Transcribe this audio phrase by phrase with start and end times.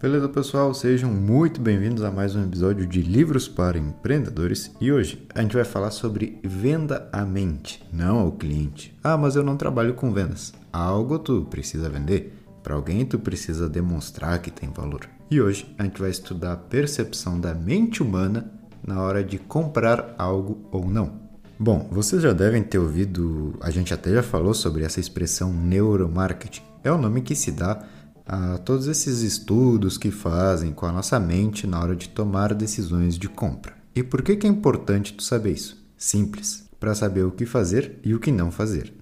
[0.00, 0.72] Beleza, pessoal?
[0.72, 5.56] Sejam muito bem-vindos a mais um episódio de Livros para Empreendedores e hoje a gente
[5.56, 8.96] vai falar sobre venda à mente, não ao cliente.
[9.02, 10.54] Ah, mas eu não trabalho com vendas.
[10.72, 12.32] Algo tu precisa vender,
[12.62, 15.00] para alguém tu precisa demonstrar que tem valor.
[15.28, 18.52] E hoje a gente vai estudar a percepção da mente humana
[18.86, 21.26] na hora de comprar algo ou não.
[21.58, 26.62] Bom, vocês já devem ter ouvido, a gente até já falou sobre essa expressão neuromarketing.
[26.84, 27.84] É o nome que se dá
[28.28, 33.16] a todos esses estudos que fazem com a nossa mente na hora de tomar decisões
[33.16, 33.74] de compra.
[33.96, 35.82] E por que, que é importante tu saber isso?
[35.96, 38.92] Simples, para saber o que fazer e o que não fazer.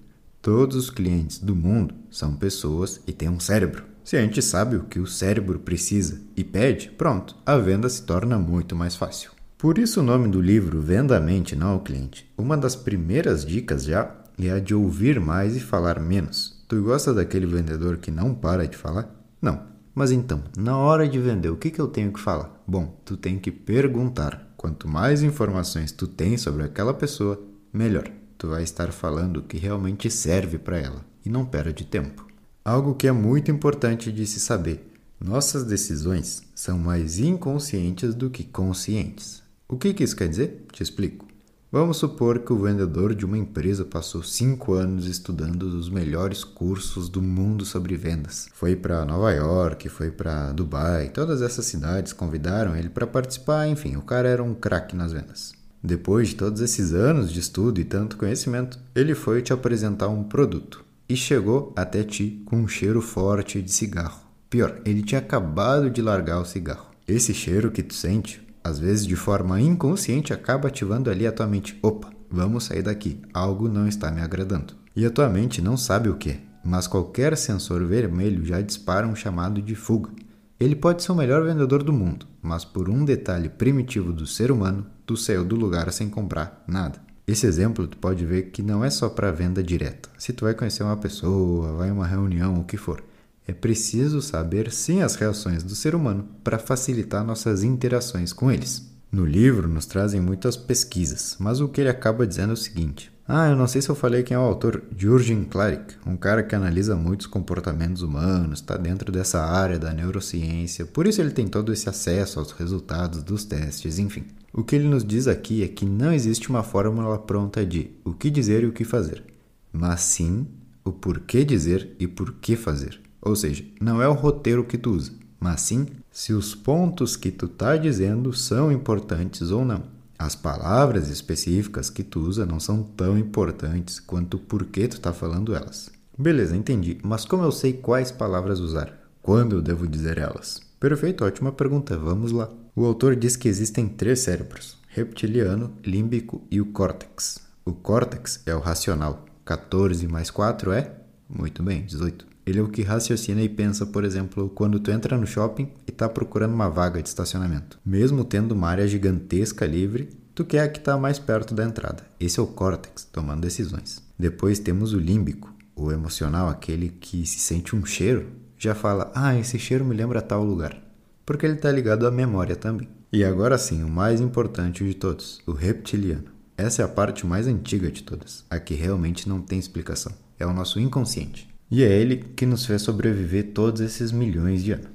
[0.41, 3.83] Todos os clientes do mundo são pessoas e têm um cérebro.
[4.01, 8.03] Se a gente sabe o que o cérebro precisa e pede, pronto, a venda se
[8.03, 9.31] torna muito mais fácil.
[9.57, 12.31] Por isso o nome do livro Venda a Mente, não ao cliente.
[12.37, 16.63] Uma das primeiras dicas já é a de ouvir mais e falar menos.
[16.67, 19.16] Tu gosta daquele vendedor que não para de falar?
[19.41, 19.77] Não.
[19.93, 22.61] Mas então, na hora de vender, o que, que eu tenho que falar?
[22.67, 24.53] Bom, tu tem que perguntar.
[24.55, 27.41] Quanto mais informações tu tem sobre aquela pessoa,
[27.73, 28.11] melhor.
[28.37, 32.27] Tu vai estar falando o que realmente serve para ela e não perde tempo.
[32.63, 34.87] Algo que é muito importante de se saber:
[35.19, 39.41] nossas decisões são mais inconscientes do que conscientes.
[39.67, 40.65] O que, que isso quer dizer?
[40.71, 41.26] Te explico.
[41.69, 47.09] Vamos supor que o vendedor de uma empresa passou cinco anos estudando os melhores cursos
[47.09, 48.47] do mundo sobre vendas.
[48.53, 53.97] Foi para Nova York, foi para Dubai, todas essas cidades convidaram ele para participar, enfim,
[53.97, 55.51] o cara era um craque nas vendas.
[55.83, 60.23] Depois de todos esses anos de estudo e tanto conhecimento, ele foi te apresentar um
[60.23, 64.21] produto e chegou até ti com um cheiro forte de cigarro.
[64.49, 66.91] Pior, ele tinha acabado de largar o cigarro.
[67.05, 71.47] Esse cheiro que tu sente às vezes de forma inconsciente, acaba ativando ali a tua
[71.47, 74.73] mente: opa, vamos sair daqui, algo não está me agradando.
[74.95, 79.15] E a tua mente não sabe o que, mas qualquer sensor vermelho já dispara um
[79.15, 80.11] chamado de fuga.
[80.59, 84.51] Ele pode ser o melhor vendedor do mundo, mas por um detalhe primitivo do ser
[84.51, 86.99] humano, tu saiu do lugar sem comprar nada.
[87.27, 90.09] Esse exemplo tu pode ver que não é só para venda direta.
[90.17, 93.03] Se tu vai conhecer uma pessoa, vai a uma reunião, o que for,
[93.47, 98.91] é preciso saber sim as reações do ser humano para facilitar nossas interações com eles.
[99.09, 103.09] No livro nos trazem muitas pesquisas, mas o que ele acaba dizendo é o seguinte:
[103.25, 106.43] Ah, eu não sei se eu falei quem é o autor, Jürgen Klarik, um cara
[106.43, 111.47] que analisa muitos comportamentos humanos, está dentro dessa área da neurociência, por isso ele tem
[111.47, 114.25] todo esse acesso aos resultados dos testes, enfim.
[114.51, 118.11] O que ele nos diz aqui é que não existe uma fórmula pronta de o
[118.11, 119.23] que dizer e o que fazer,
[119.71, 120.45] mas sim
[120.83, 123.06] o porquê dizer e por que fazer.
[123.27, 127.29] Ou seja, não é o roteiro que tu usa, mas sim se os pontos que
[127.29, 129.83] tu está dizendo são importantes ou não.
[130.17, 135.11] As palavras específicas que tu usa não são tão importantes quanto o porquê tu está
[135.11, 135.91] falando elas.
[136.17, 136.97] Beleza, entendi.
[137.03, 138.97] Mas como eu sei quais palavras usar?
[139.21, 140.61] Quando eu devo dizer elas?
[140.79, 141.97] Perfeito, ótima pergunta.
[141.97, 142.49] Vamos lá.
[142.75, 147.39] O autor diz que existem três cérebros: reptiliano, límbico e o córtex.
[147.65, 149.25] O córtex é o racional.
[149.45, 150.95] 14 mais 4 é?
[151.29, 152.26] Muito bem, 18.
[152.47, 155.91] Ele é o que raciocina e pensa, por exemplo, quando tu entra no shopping e
[155.91, 157.77] está procurando uma vaga de estacionamento.
[157.85, 162.07] Mesmo tendo uma área gigantesca livre, tu quer a que está mais perto da entrada.
[162.17, 164.01] Esse é o córtex, tomando decisões.
[164.17, 168.27] Depois temos o límbico, o emocional, aquele que se sente um cheiro,
[168.57, 170.81] já fala, ah, esse cheiro me lembra tal lugar.
[171.25, 172.87] Porque ele está ligado à memória também.
[173.11, 176.31] E agora sim, o mais importante de todos, o reptiliano.
[176.57, 180.13] Essa é a parte mais antiga de todas, a que realmente não tem explicação.
[180.39, 181.56] É o nosso inconsciente.
[181.69, 184.87] E é ele que nos fez sobreviver todos esses milhões de anos.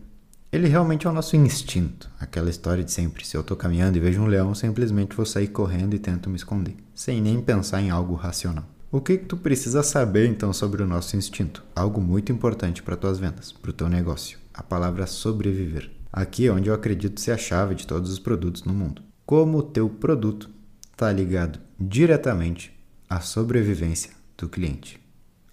[0.50, 3.26] Ele realmente é o nosso instinto, aquela história de sempre.
[3.26, 6.36] Se eu estou caminhando e vejo um leão, simplesmente vou sair correndo e tento me
[6.36, 8.64] esconder, sem nem pensar em algo racional.
[8.90, 11.64] O que, que tu precisa saber então sobre o nosso instinto?
[11.74, 14.38] Algo muito importante para tuas vendas, para o teu negócio.
[14.52, 15.90] A palavra sobreviver.
[16.12, 19.02] Aqui é onde eu acredito ser a chave de todos os produtos no mundo.
[19.24, 20.50] Como o teu produto
[20.90, 22.78] está ligado diretamente
[23.08, 25.01] à sobrevivência do cliente.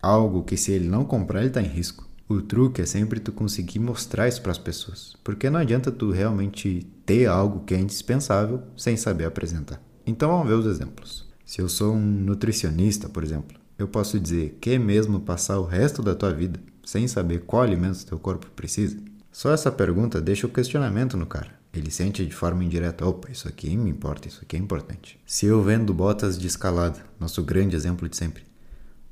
[0.01, 2.07] Algo que se ele não comprar, ele está em risco.
[2.27, 6.11] O truque é sempre tu conseguir mostrar isso para as pessoas, porque não adianta tu
[6.11, 9.81] realmente ter algo que é indispensável sem saber apresentar.
[10.05, 11.27] Então vamos ver os exemplos.
[11.43, 16.03] Se eu sou um nutricionista, por exemplo, eu posso dizer que mesmo passar o resto
[16.03, 18.97] da tua vida sem saber qual alimento teu corpo precisa?
[19.31, 21.57] Só essa pergunta deixa o questionamento no cara.
[21.73, 25.19] Ele sente de forma indireta: opa, isso aqui me importa, isso aqui é importante.
[25.25, 28.43] Se eu vendo botas de escalada, nosso grande exemplo de sempre.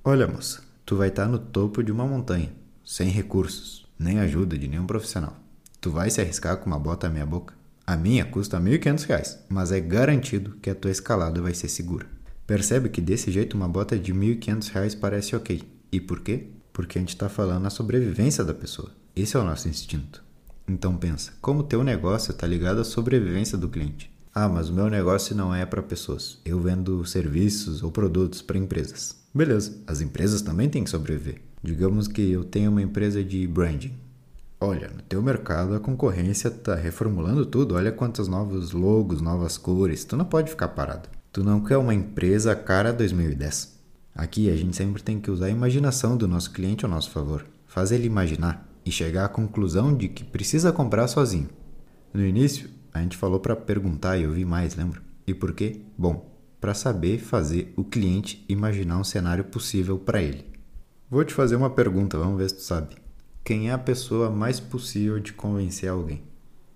[0.04, 2.50] Olha, moça, tu vai estar no topo de uma montanha,
[2.82, 5.36] sem recursos, nem ajuda de nenhum profissional.
[5.82, 7.54] Tu vai se arriscar com uma bota meia boca?
[7.86, 12.06] A minha custa R$ 1.500, mas é garantido que a tua escalada vai ser segura.
[12.46, 15.62] Percebe que desse jeito uma bota de R$ 1.500 parece ok.
[15.92, 16.48] E por quê?
[16.72, 18.90] Porque a gente está falando a sobrevivência da pessoa.
[19.14, 20.24] Esse é o nosso instinto.
[20.66, 24.10] Então pensa, como teu negócio está ligado à sobrevivência do cliente?
[24.34, 26.40] Ah, mas o meu negócio não é para pessoas.
[26.46, 29.18] Eu vendo serviços ou produtos para empresas.
[29.38, 31.40] Beleza, as empresas também têm que sobreviver.
[31.62, 33.94] Digamos que eu tenho uma empresa de branding.
[34.60, 37.76] Olha, no teu mercado a concorrência está reformulando tudo.
[37.76, 40.04] Olha quantos novos logos, novas cores.
[40.04, 41.08] Tu não pode ficar parado.
[41.32, 43.78] Tu não quer uma empresa cara 2010.
[44.16, 47.46] Aqui a gente sempre tem que usar a imaginação do nosso cliente ao nosso favor.
[47.68, 51.48] Fazer ele imaginar e chegar à conclusão de que precisa comprar sozinho.
[52.12, 55.00] No início, a gente falou para perguntar e ouvir mais, lembra?
[55.28, 55.82] E por quê?
[55.96, 60.46] Bom, para saber fazer o cliente imaginar um cenário possível para ele.
[61.10, 62.96] Vou te fazer uma pergunta, vamos ver se tu sabe.
[63.44, 66.24] Quem é a pessoa mais possível de convencer alguém?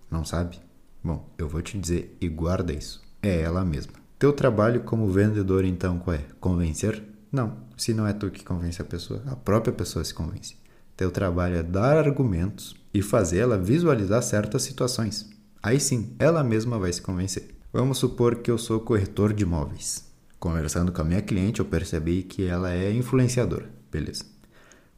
[0.10, 0.60] Não sabe?
[1.04, 3.01] Bom, eu vou te dizer e guarda isso.
[3.22, 3.94] É ela mesma.
[4.18, 6.25] Teu trabalho como vendedor, então, qual é?
[6.39, 7.04] Convencer?
[7.31, 7.57] Não.
[7.75, 10.56] Se não é tu que convence a pessoa, a própria pessoa se convence.
[10.95, 15.30] Teu trabalho é dar argumentos e fazer ela visualizar certas situações.
[15.63, 17.50] Aí sim, ela mesma vai se convencer.
[17.73, 20.03] Vamos supor que eu sou corretor de imóveis.
[20.38, 23.69] Conversando com a minha cliente, eu percebi que ela é influenciadora.
[23.89, 24.25] Beleza.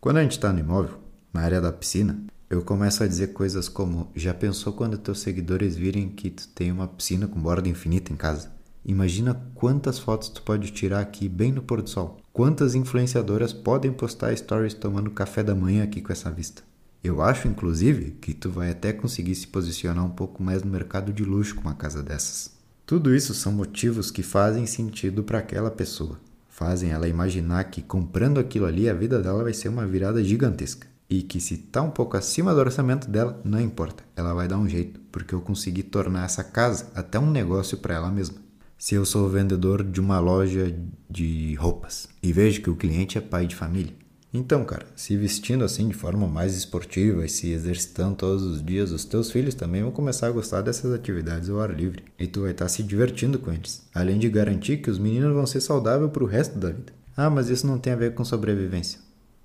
[0.02, 0.98] Quando a gente está no imóvel,
[1.32, 5.76] na área da piscina, eu começo a dizer coisas como: Já pensou quando teus seguidores
[5.76, 8.52] virem que tu tem uma piscina com borda infinita em casa?
[8.84, 12.18] Imagina quantas fotos tu pode tirar aqui bem no pôr do sol.
[12.34, 16.64] Quantas influenciadoras podem postar stories tomando café da manhã aqui com essa vista.
[17.04, 21.14] Eu acho, inclusive, que tu vai até conseguir se posicionar um pouco mais no mercado
[21.14, 22.63] de luxo com uma casa dessas.
[22.86, 26.20] Tudo isso são motivos que fazem sentido para aquela pessoa.
[26.50, 30.88] Fazem ela imaginar que comprando aquilo ali a vida dela vai ser uma virada gigantesca.
[31.10, 34.58] E que se tá um pouco acima do orçamento dela, não importa, ela vai dar
[34.58, 38.44] um jeito, porque eu consegui tornar essa casa até um negócio para ela mesma
[38.84, 40.76] se eu sou vendedor de uma loja
[41.10, 43.94] de roupas e vejo que o cliente é pai de família.
[44.34, 48.92] Então, cara, se vestindo assim de forma mais esportiva e se exercitando todos os dias,
[48.92, 52.42] os teus filhos também vão começar a gostar dessas atividades ao ar livre e tu
[52.42, 56.12] vai estar se divertindo com eles, além de garantir que os meninos vão ser saudáveis
[56.12, 56.92] para o resto da vida.
[57.16, 59.00] Ah, mas isso não tem a ver com sobrevivência.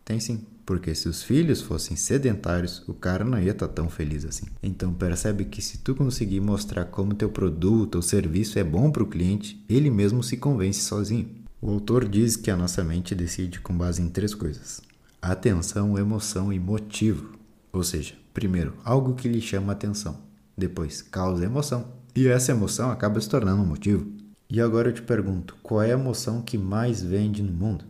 [0.06, 0.40] Tem sim.
[0.64, 4.46] Porque se os filhos fossem sedentários, o cara não ia estar tá tão feliz assim.
[4.62, 9.02] Então percebe que se tu conseguir mostrar como teu produto ou serviço é bom para
[9.02, 11.28] o cliente, ele mesmo se convence sozinho.
[11.60, 14.80] O autor diz que a nossa mente decide com base em três coisas:
[15.20, 17.32] atenção, emoção e motivo.
[17.72, 20.18] Ou seja, primeiro, algo que lhe chama atenção,
[20.56, 24.06] depois, causa emoção, e essa emoção acaba se tornando um motivo.
[24.50, 27.84] E agora eu te pergunto, qual é a emoção que mais vende no mundo?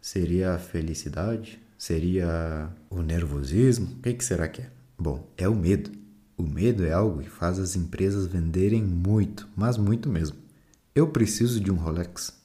[0.00, 3.86] Seria a felicidade, Seria o nervosismo?
[3.86, 4.70] O que, que será que é?
[4.96, 5.90] Bom, é o medo.
[6.36, 10.36] O medo é algo que faz as empresas venderem muito, mas muito mesmo.
[10.94, 12.40] Eu preciso de um Rolex.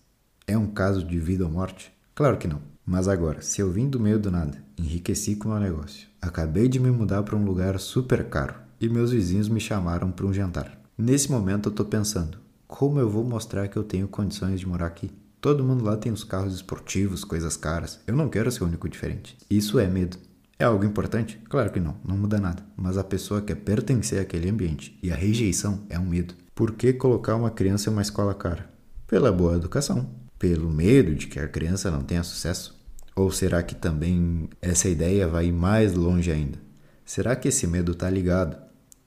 [0.50, 1.92] É um caso de vida ou morte?
[2.16, 2.62] Claro que não.
[2.86, 6.70] Mas agora, se eu vim do meio do nada, enriqueci com o meu negócio, acabei
[6.70, 10.32] de me mudar para um lugar super caro e meus vizinhos me chamaram para um
[10.32, 10.80] jantar.
[10.98, 14.86] Nesse momento eu estou pensando, como eu vou mostrar que eu tenho condições de morar
[14.86, 15.12] aqui?
[15.42, 18.00] Todo mundo lá tem os carros esportivos, coisas caras.
[18.08, 19.38] Eu não quero ser o único diferente.
[19.50, 20.18] Isso é medo.
[20.58, 21.42] É algo importante?
[21.50, 22.66] Claro que não, não muda nada.
[22.78, 26.34] Mas a pessoa quer pertencer àquele ambiente e a rejeição é um medo.
[26.56, 28.78] Por que colocar uma criança em uma escola cara?
[29.06, 32.78] Pela boa educação, pelo medo de que a criança não tenha sucesso.
[33.16, 36.60] Ou será que também essa ideia vai mais longe ainda?
[37.04, 38.58] Será que esse medo está ligado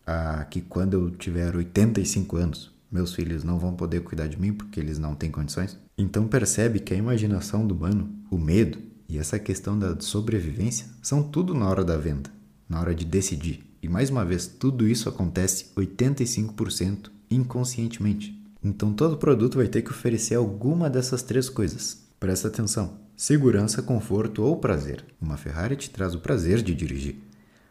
[0.06, 4.53] a que quando eu tiver 85 anos, meus filhos não vão poder cuidar de mim
[4.53, 5.79] porque eles não têm condições?
[5.96, 11.22] Então percebe que a imaginação do humano, o medo e essa questão da sobrevivência são
[11.22, 12.31] tudo na hora da venda,
[12.69, 13.65] na hora de decidir.
[13.82, 18.40] E mais uma vez, tudo isso acontece 85% inconscientemente.
[18.62, 22.06] Então todo produto vai ter que oferecer alguma dessas três coisas.
[22.19, 25.05] Presta atenção: segurança, conforto ou prazer.
[25.20, 27.17] Uma Ferrari te traz o prazer de dirigir.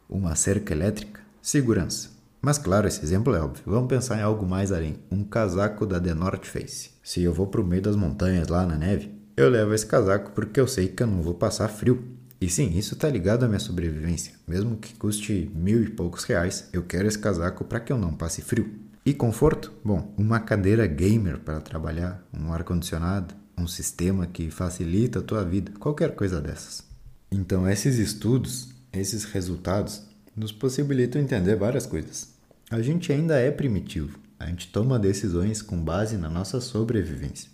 [0.09, 2.09] Uma cerca elétrica, segurança.
[2.41, 3.63] Mas claro, esse exemplo é óbvio.
[3.65, 4.97] Vamos pensar em algo mais além.
[5.11, 6.91] Um casaco da The North Face.
[7.03, 10.31] Se eu vou para o meio das montanhas lá na neve, eu levo esse casaco
[10.31, 12.03] porque eu sei que eu não vou passar frio.
[12.41, 14.33] E sim, isso está ligado à minha sobrevivência.
[14.47, 18.13] Mesmo que custe mil e poucos reais, eu quero esse casaco para que eu não
[18.13, 18.73] passe frio.
[19.05, 19.73] E conforto?
[19.83, 25.71] Bom, uma cadeira gamer para trabalhar, um ar-condicionado, um sistema que facilita a tua vida,
[25.79, 26.83] qualquer coisa dessas.
[27.31, 30.03] Então, esses estudos, esses resultados,
[30.35, 32.33] nos possibilitam entender várias coisas.
[32.71, 37.49] A gente ainda é primitivo, a gente toma decisões com base na nossa sobrevivência.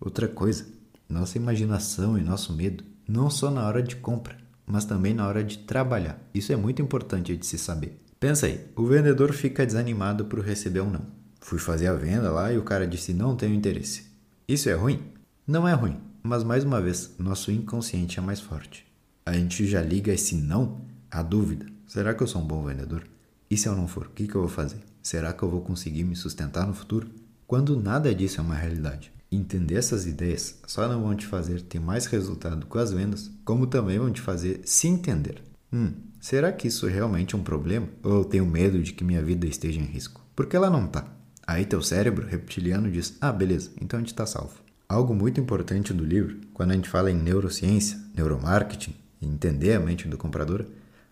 [0.00, 0.66] Outra coisa,
[1.08, 5.42] nossa imaginação e nosso medo, não só na hora de compra, mas também na hora
[5.42, 6.16] de trabalhar.
[6.32, 8.00] Isso é muito importante de se saber.
[8.20, 11.06] Pensa aí, o vendedor fica desanimado por receber um não.
[11.40, 14.06] Fui fazer a venda lá e o cara disse não tenho interesse.
[14.46, 15.02] Isso é ruim?
[15.44, 18.86] Não é ruim, mas mais uma vez, nosso inconsciente é mais forte.
[19.26, 21.66] A gente já liga esse não à dúvida.
[21.88, 23.04] Será que eu sou um bom vendedor?
[23.50, 24.78] E se eu não for, o que, que eu vou fazer?
[25.02, 27.10] Será que eu vou conseguir me sustentar no futuro?
[27.44, 29.12] Quando nada disso é uma realidade.
[29.32, 33.66] Entender essas ideias só não vão te fazer ter mais resultado com as vendas, como
[33.66, 35.40] também vão te fazer se entender.
[35.72, 37.86] Hum, será que isso é realmente um problema?
[38.02, 40.20] Ou eu tenho medo de que minha vida esteja em risco?
[40.34, 41.06] Porque ela não tá.
[41.46, 44.54] Aí teu cérebro reptiliano diz: ah, beleza, então a gente está salvo.
[44.88, 50.08] Algo muito importante do livro, quando a gente fala em neurociência, neuromarketing, entender a mente
[50.08, 50.66] do comprador,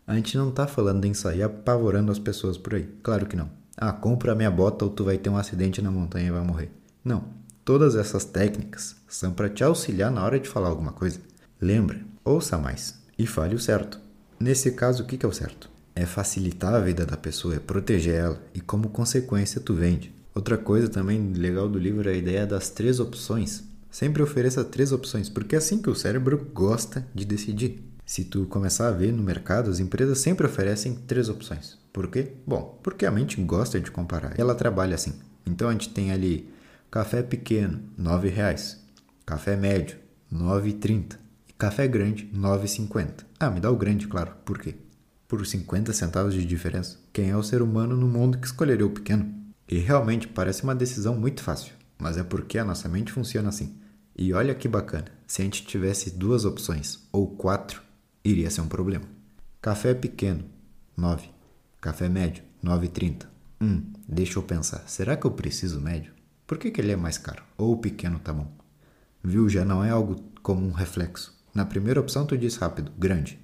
[0.05, 2.89] a gente não está falando em sair apavorando as pessoas por aí.
[3.03, 3.49] Claro que não.
[3.77, 6.73] Ah, compra minha bota ou tu vai ter um acidente na montanha e vai morrer.
[7.05, 7.38] Não.
[7.69, 11.21] Todas essas técnicas são para te auxiliar na hora de falar alguma coisa.
[11.61, 14.01] Lembra, ouça mais e fale o certo.
[14.41, 15.69] Nesse caso, o que é o certo?
[15.95, 20.15] É facilitar a vida da pessoa, é proteger ela e, como consequência, tu vende.
[20.35, 23.65] Outra coisa também legal do livro é a ideia das três opções.
[23.91, 27.85] Sempre ofereça três opções, porque é assim que o cérebro gosta de decidir.
[28.07, 31.77] Se tu começar a ver no mercado, as empresas sempre oferecem três opções.
[31.93, 32.33] Por quê?
[32.47, 34.41] Bom, porque a mente gosta de comparar.
[34.41, 35.13] Ela trabalha assim.
[35.45, 36.57] Então a gente tem ali
[36.91, 38.83] Café pequeno, R$ reais.
[39.27, 39.99] Café médio,
[40.33, 41.19] R$ 9,30.
[41.47, 43.27] E café grande, R$ 9,50.
[43.39, 44.33] Ah, me dá o grande, claro.
[44.43, 44.75] Por quê?
[45.29, 46.99] Por 50 centavos de diferença.
[47.13, 49.31] Quem é o ser humano no mundo que escolheria o pequeno?
[49.69, 53.77] E realmente parece uma decisão muito fácil, mas é porque a nossa mente funciona assim.
[54.17, 57.83] E olha que bacana, se a gente tivesse duas opções, ou quatro,
[58.25, 59.05] iria ser um problema.
[59.61, 60.43] Café pequeno,
[60.97, 61.29] 9.
[61.83, 63.27] Café médio, 9,30.
[63.61, 66.17] Hum, deixa eu pensar, será que eu preciso médio?
[66.49, 67.43] Por que, que ele é mais caro?
[67.59, 68.51] Ou o pequeno tá bom?
[69.23, 69.51] Viu?
[69.51, 71.39] Já não é algo como um reflexo.
[71.55, 73.39] Na primeira opção tu diz rápido, grande.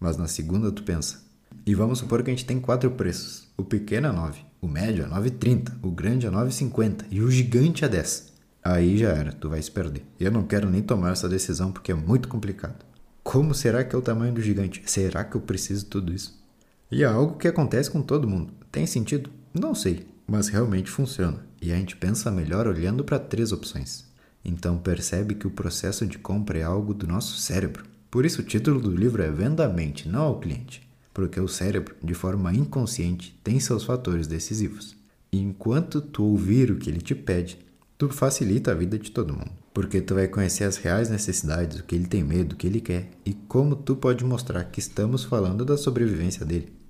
[0.00, 1.22] Mas na segunda tu pensa.
[1.64, 3.46] E vamos supor que a gente tem quatro preços.
[3.56, 7.84] O pequeno é 9, o médio é 9,30, o grande é 9,50 e o gigante
[7.84, 8.32] é 10.
[8.64, 10.04] Aí já era, tu vai se perder.
[10.18, 12.84] Eu não quero nem tomar essa decisão porque é muito complicado.
[13.22, 14.82] Como será que é o tamanho do gigante?
[14.86, 16.42] Será que eu preciso tudo isso?
[16.90, 18.52] E é algo que acontece com todo mundo.
[18.72, 19.30] Tem sentido?
[19.54, 24.04] Não sei, mas realmente funciona e a gente pensa melhor olhando para três opções.
[24.44, 27.84] Então percebe que o processo de compra é algo do nosso cérebro.
[28.10, 31.46] Por isso o título do livro é Venda à mente, não ao cliente, porque o
[31.46, 34.96] cérebro, de forma inconsciente, tem seus fatores decisivos.
[35.32, 37.58] Enquanto tu ouvir o que ele te pede,
[37.96, 41.84] tu facilita a vida de todo mundo, porque tu vai conhecer as reais necessidades, o
[41.84, 45.22] que ele tem medo, o que ele quer e como tu pode mostrar que estamos
[45.22, 46.81] falando da sobrevivência dele.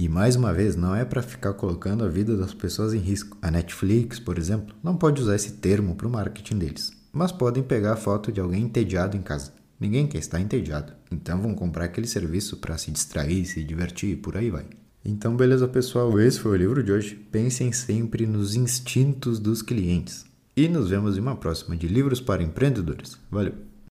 [0.00, 3.36] E mais uma vez, não é para ficar colocando a vida das pessoas em risco.
[3.42, 7.64] A Netflix, por exemplo, não pode usar esse termo para o marketing deles, mas podem
[7.64, 9.52] pegar a foto de alguém entediado em casa.
[9.80, 14.16] Ninguém quer estar entediado, então vão comprar aquele serviço para se distrair, se divertir e
[14.16, 14.66] por aí vai.
[15.04, 17.16] Então, beleza, pessoal, esse foi o livro de hoje.
[17.32, 20.24] Pensem sempre nos instintos dos clientes.
[20.56, 23.18] E nos vemos em uma próxima de Livros para Empreendedores.
[23.30, 23.67] Valeu!